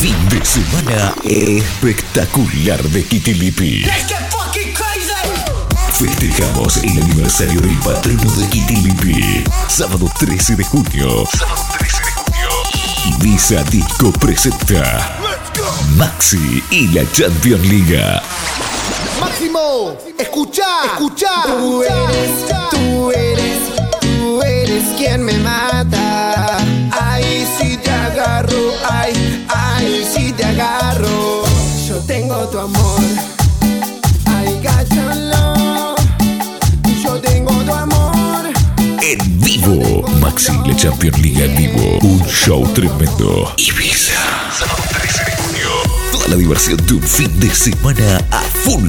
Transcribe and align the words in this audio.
fin 0.00 0.14
de 0.28 0.44
semana 0.44 1.12
espectacular 1.24 2.80
de 2.90 3.02
Kitilipi. 3.02 3.84
Festejamos 5.92 6.76
el 6.76 7.02
aniversario 7.02 7.60
del 7.60 7.76
patrono 7.78 8.30
de 8.36 8.48
Kitilipi. 8.48 9.44
Sábado 9.66 10.08
13 10.20 10.54
de 10.54 10.64
junio. 10.64 11.26
Sábado 11.26 11.62
13 11.78 11.96
de 11.96 12.12
junio. 12.12 12.48
Ibiza 13.06 13.64
Disco 13.64 14.12
presenta 14.12 15.18
Maxi 15.96 16.62
y 16.70 16.86
la 16.88 17.02
Champions 17.10 17.66
League. 17.66 18.20
Máximo, 19.20 19.96
escucha, 20.16 20.84
escucha. 20.84 21.42
Tú 21.44 21.82
eres, 21.82 22.46
tú 22.70 23.10
eres, 23.10 23.58
tú 24.00 24.42
eres 24.42 24.84
quien 24.96 25.24
me 25.24 25.36
mata. 25.38 25.77
Tu 32.46 32.56
amor. 32.56 33.00
Yo 37.02 37.20
tengo 37.20 37.52
tu 37.64 37.72
amor. 37.72 38.46
En 39.02 39.40
vivo, 39.40 40.06
Maxi 40.20 40.52
la 40.64 40.76
Champions 40.76 41.18
League 41.18 41.44
en 41.44 41.56
vivo. 41.56 41.98
Un 42.00 42.24
show 42.26 42.64
tremendo. 42.74 43.52
Ibiza. 43.56 44.14
Sábado 44.56 44.82
13 44.88 45.24
de 45.24 45.30
junio. 45.32 45.68
Toda 46.12 46.28
la 46.28 46.36
diversión 46.36 46.76
de 46.86 46.94
un 46.94 47.02
fin 47.02 47.40
de 47.40 47.52
semana 47.52 48.24
a 48.30 48.40
full. 48.40 48.88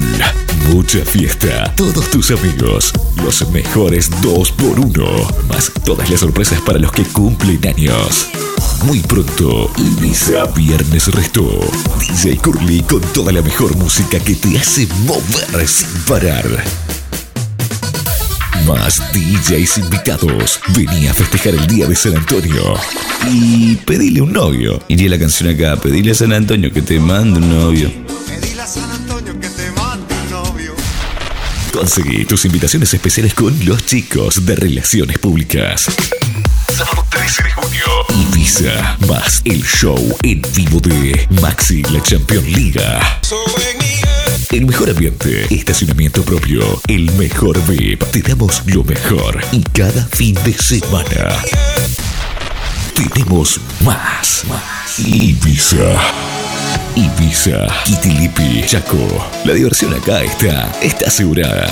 Mucha 0.72 1.04
fiesta. 1.04 1.74
Todos 1.74 2.08
tus 2.08 2.30
amigos. 2.30 2.92
Los 3.16 3.50
mejores 3.50 4.10
dos 4.22 4.52
por 4.52 4.78
uno. 4.78 5.08
Más 5.48 5.72
todas 5.84 6.08
las 6.08 6.20
sorpresas 6.20 6.60
para 6.60 6.78
los 6.78 6.92
que 6.92 7.02
cumplen 7.02 7.60
años. 7.66 8.28
Muy 8.84 9.00
pronto, 9.00 9.70
Ibiza 9.76 10.46
Viernes 10.56 11.08
Resto. 11.08 11.60
DJ 11.98 12.38
Curly 12.38 12.82
con 12.82 13.00
toda 13.12 13.30
la 13.30 13.42
mejor 13.42 13.76
música 13.76 14.18
que 14.18 14.34
te 14.34 14.58
hace 14.58 14.86
mover 15.04 15.68
sin 15.68 15.88
parar. 16.06 16.46
Más 18.66 19.02
DJs 19.12 19.78
invitados. 19.78 20.60
Venía 20.68 21.10
a 21.10 21.14
festejar 21.14 21.54
el 21.54 21.66
día 21.66 21.86
de 21.86 21.94
San 21.94 22.16
Antonio. 22.16 22.74
Y 23.30 23.76
pedile 23.76 24.22
un 24.22 24.32
novio. 24.32 24.82
Iría 24.88 25.10
la 25.10 25.18
canción 25.18 25.50
acá, 25.50 25.76
pedile 25.76 26.12
a 26.12 26.14
San 26.14 26.32
Antonio 26.32 26.72
que 26.72 26.82
te 26.82 26.98
mande 26.98 27.38
un 27.38 27.50
novio. 27.50 27.90
Pedile 28.26 28.62
a 28.62 28.66
San 28.66 28.90
Antonio 28.90 29.38
que 29.38 29.48
te 29.48 29.70
mande 29.72 30.14
un 30.14 30.30
novio. 30.30 30.74
Conseguí 31.72 32.24
tus 32.24 32.44
invitaciones 32.46 32.92
especiales 32.94 33.34
con 33.34 33.54
los 33.64 33.84
chicos 33.84 34.46
de 34.46 34.56
Relaciones 34.56 35.18
Públicas. 35.18 35.86
Sábado 36.68 37.04
13 37.10 37.42
de 37.42 37.50
junio. 37.50 38.29
Ibiza 38.50 38.96
más 39.06 39.42
el 39.44 39.62
show 39.62 39.96
en 40.24 40.42
vivo 40.56 40.80
de 40.80 41.28
Maxi 41.40 41.84
la 41.84 42.02
Champions 42.02 42.48
League. 42.48 42.80
El 44.50 44.66
mejor 44.66 44.90
ambiente, 44.90 45.46
estacionamiento 45.54 46.24
propio, 46.24 46.60
el 46.88 47.12
mejor 47.12 47.64
VIP. 47.68 48.02
Te 48.10 48.22
damos 48.22 48.60
lo 48.66 48.82
mejor 48.82 49.40
y 49.52 49.62
cada 49.62 50.04
fin 50.04 50.34
de 50.44 50.52
semana 50.54 51.30
tenemos 52.96 53.60
más. 53.84 54.42
Ibiza. 54.98 55.94
Ibiza, 56.96 57.68
Kitilipi, 57.84 58.64
Chaco. 58.66 59.30
La 59.44 59.52
diversión 59.52 59.94
acá 59.94 60.24
está, 60.24 60.76
está 60.82 61.06
asegurada. 61.06 61.68